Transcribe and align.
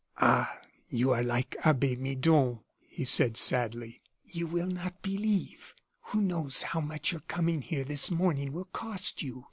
"Ah! 0.17 0.57
you 0.89 1.11
are 1.11 1.21
like 1.21 1.55
Abbe 1.63 1.95
Midon," 1.95 2.61
he 2.79 3.05
said, 3.05 3.37
sadly; 3.37 4.01
"you 4.25 4.47
will 4.47 4.65
not 4.65 5.03
believe. 5.03 5.75
Who 6.05 6.21
knows 6.21 6.63
how 6.63 6.81
much 6.81 7.11
your 7.11 7.21
coming 7.21 7.61
here 7.61 7.83
this 7.83 8.09
morning 8.09 8.51
will 8.51 8.65
cost 8.65 9.21
you? 9.21 9.39